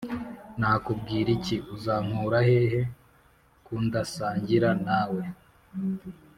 [0.59, 2.81] Nakubwiriki uzankurahehe
[3.65, 5.21] kundasangira nawe